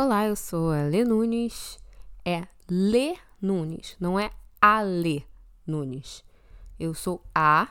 [0.00, 1.76] Olá, eu sou a Lê Nunes.
[2.24, 5.26] É Lê Nunes, não é Ale
[5.66, 6.22] Nunes.
[6.78, 7.66] Eu sou a,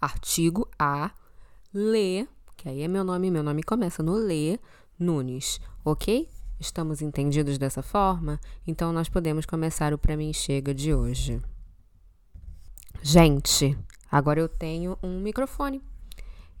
[0.00, 1.12] artigo a,
[1.72, 4.58] Lê, que aí é meu nome, meu nome começa no Lê
[4.98, 6.28] Nunes, ok?
[6.58, 8.40] Estamos entendidos dessa forma?
[8.66, 11.40] Então nós podemos começar o Pra Mim Chega de hoje.
[13.00, 13.78] Gente,
[14.10, 15.80] agora eu tenho um microfone.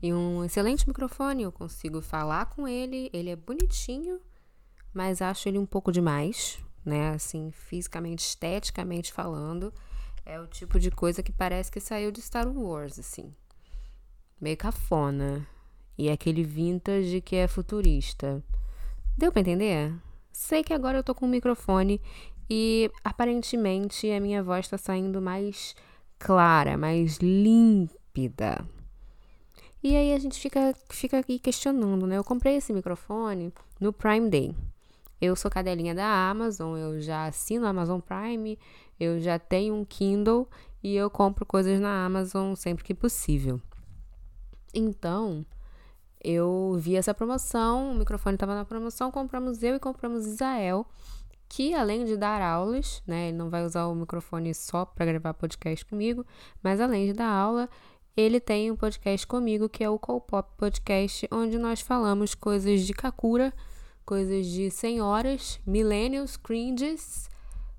[0.00, 4.20] E um excelente microfone, eu consigo falar com ele, ele é bonitinho,
[4.94, 7.10] mas acho ele um pouco demais, né?
[7.10, 9.72] Assim, fisicamente, esteticamente falando.
[10.24, 13.34] É o tipo de coisa que parece que saiu de Star Wars, assim.
[14.40, 15.46] Meio cafona.
[15.98, 18.42] E é aquele vintage que é futurista.
[19.16, 19.92] Deu pra entender?
[20.32, 22.00] Sei que agora eu tô com o microfone
[22.48, 25.74] e aparentemente a minha voz tá saindo mais
[26.18, 28.66] clara, mais límpida.
[29.82, 32.16] E aí a gente fica, fica aqui questionando, né?
[32.16, 34.54] Eu comprei esse microfone no Prime Day.
[35.20, 38.58] Eu sou cadelinha da Amazon, eu já assino a Amazon Prime,
[38.98, 40.48] eu já tenho um Kindle
[40.82, 43.60] e eu compro coisas na Amazon sempre que possível.
[44.74, 45.46] Então,
[46.22, 50.86] eu vi essa promoção, o microfone estava na promoção, compramos eu e compramos Isael,
[51.48, 55.34] que além de dar aulas, né, ele não vai usar o microfone só para gravar
[55.34, 56.26] podcast comigo,
[56.62, 57.68] mas além de dar aula,
[58.16, 62.92] ele tem um podcast comigo que é o Copop Podcast, onde nós falamos coisas de
[62.92, 63.52] Kakura,
[64.04, 67.28] coisas de senhoras, millennials, cringes,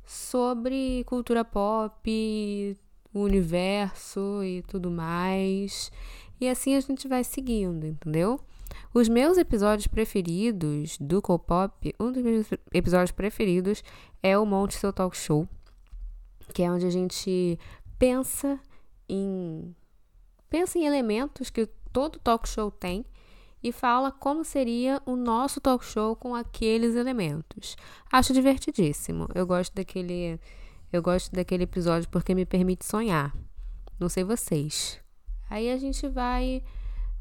[0.05, 2.77] sobre cultura pop,
[3.13, 5.91] o universo e tudo mais.
[6.39, 8.39] E assim a gente vai seguindo, entendeu?
[8.93, 13.83] Os meus episódios preferidos do Copop, um dos meus episódios preferidos
[14.21, 15.47] é o Monte Seu Talk Show,
[16.53, 17.57] que é onde a gente
[17.97, 18.59] pensa
[19.07, 19.75] em
[20.49, 23.05] pensa em elementos que todo talk show tem
[23.65, 27.75] e fala como seria o nosso talk show com aqueles elementos.
[28.11, 29.27] Acho divertidíssimo.
[29.33, 30.39] Eu gosto daquele
[30.93, 33.35] eu gosto daquele episódio porque me permite sonhar.
[33.99, 35.01] Não sei vocês.
[35.49, 36.61] Aí a gente vai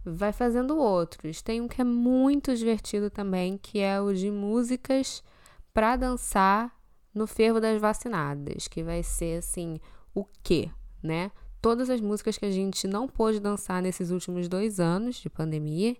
[0.04, 1.40] vai fazendo outros.
[1.40, 5.24] Tem um que é muito divertido também, que é o de músicas
[5.72, 6.78] para dançar
[7.14, 9.80] no fervo das vacinadas, que vai ser assim,
[10.14, 10.68] o quê,
[11.02, 11.30] né?
[11.62, 15.96] Todas as músicas que a gente não pôde dançar nesses últimos dois anos de pandemia,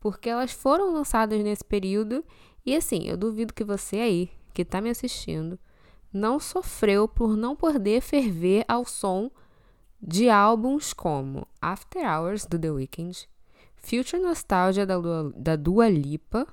[0.00, 2.24] porque elas foram lançadas nesse período.
[2.64, 5.58] E assim, eu duvido que você aí, que está me assistindo,
[6.12, 9.30] não sofreu por não poder ferver ao som
[10.00, 13.28] de álbuns como After Hours do The Weeknd,
[13.76, 16.46] Future Nostalgia da Dua, da Dua Lipa,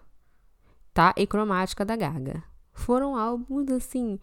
[0.94, 1.13] tá?
[1.16, 2.44] E Cromática da Gaga.
[2.73, 4.19] Foram álbuns assim,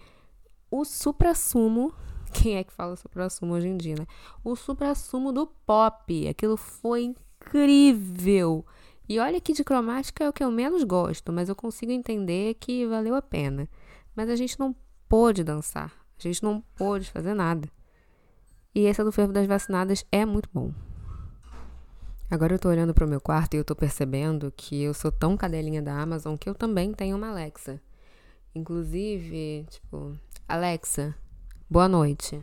[0.70, 1.94] o supra-sumo,
[2.32, 4.06] quem é que fala supra-sumo hoje em dia, né?
[4.44, 6.28] O supra-sumo do pop.
[6.28, 8.64] Aquilo foi incrível.
[9.08, 12.54] E olha que de cromática é o que eu menos gosto, mas eu consigo entender
[12.54, 13.68] que valeu a pena.
[14.14, 14.74] Mas a gente não
[15.08, 17.68] pôde dançar, a gente não pôde fazer nada.
[18.74, 20.72] E essa do fervo das vacinadas é muito bom.
[22.30, 25.36] Agora eu tô olhando pro meu quarto e eu tô percebendo que eu sou tão
[25.36, 27.78] cadelinha da Amazon que eu também tenho uma Alexa.
[28.54, 30.16] Inclusive, tipo,
[30.48, 31.14] Alexa,
[31.68, 32.42] boa noite.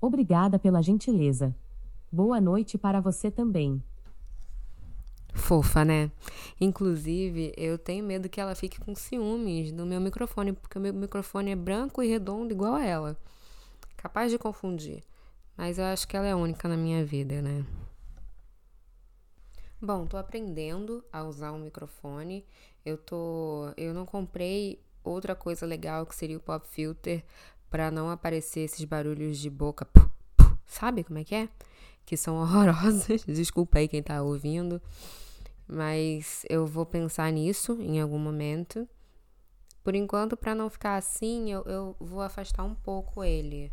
[0.00, 1.54] Obrigada pela gentileza.
[2.10, 3.82] Boa noite para você também.
[5.36, 6.10] Fofa, né?
[6.60, 10.92] Inclusive, eu tenho medo que ela fique com ciúmes do meu microfone, porque o meu
[10.92, 13.16] microfone é branco e redondo igual a ela
[14.06, 15.02] capaz de confundir,
[15.56, 17.66] mas eu acho que ela é única na minha vida, né?
[19.82, 22.46] Bom, tô aprendendo a usar um microfone.
[22.84, 27.24] Eu tô, eu não comprei outra coisa legal que seria o pop filter
[27.68, 29.88] para não aparecer esses barulhos de boca,
[30.64, 31.48] sabe como é que é?
[32.04, 33.24] Que são horrorosos.
[33.24, 34.80] Desculpa aí quem tá ouvindo,
[35.66, 38.88] mas eu vou pensar nisso em algum momento.
[39.82, 43.72] Por enquanto, para não ficar assim, eu, eu vou afastar um pouco ele.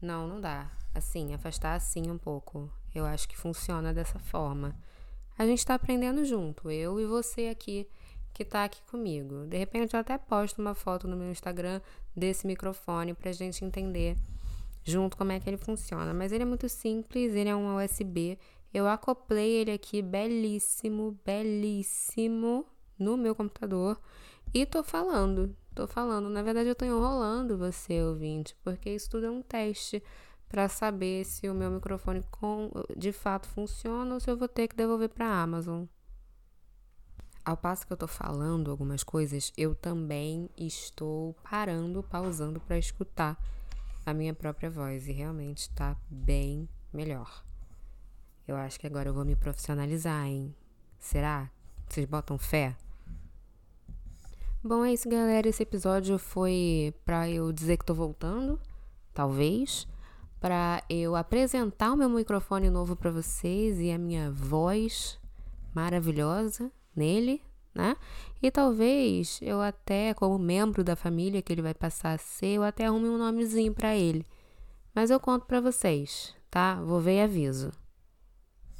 [0.00, 0.70] Não, não dá.
[0.94, 2.70] Assim, afastar assim um pouco.
[2.94, 4.74] Eu acho que funciona dessa forma.
[5.38, 7.86] A gente tá aprendendo junto, eu e você aqui
[8.32, 9.46] que tá aqui comigo.
[9.46, 11.80] De repente eu até posto uma foto no meu Instagram
[12.14, 14.14] desse microfone pra gente entender
[14.84, 16.12] junto como é que ele funciona.
[16.12, 18.38] Mas ele é muito simples, ele é um USB.
[18.76, 22.66] Eu acoplei ele aqui belíssimo, belíssimo
[22.98, 23.98] no meu computador
[24.52, 26.28] e tô falando tô falando.
[26.28, 30.02] Na verdade, eu tô enrolando você, ouvinte, porque isso tudo é um teste
[30.48, 34.66] para saber se o meu microfone com, de fato funciona ou se eu vou ter
[34.66, 35.84] que devolver para a Amazon.
[37.44, 43.38] Ao passo que eu tô falando algumas coisas, eu também estou parando, pausando para escutar
[44.04, 47.45] a minha própria voz e realmente está bem melhor.
[48.46, 50.54] Eu acho que agora eu vou me profissionalizar, hein?
[51.00, 51.50] Será?
[51.88, 52.76] Vocês botam fé?
[54.62, 55.48] Bom, é isso, galera.
[55.48, 58.60] Esse episódio foi para eu dizer que tô voltando,
[59.12, 59.86] talvez,
[60.40, 65.18] para eu apresentar o meu microfone novo para vocês e a minha voz
[65.74, 67.42] maravilhosa nele,
[67.74, 67.96] né?
[68.40, 72.62] E talvez eu até, como membro da família que ele vai passar a ser, eu
[72.62, 74.24] até arrume um nomezinho para ele.
[74.94, 76.76] Mas eu conto para vocês, tá?
[76.76, 77.72] Vou ver e aviso.